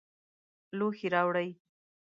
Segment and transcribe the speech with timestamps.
[0.77, 1.49] لوښي راوړئ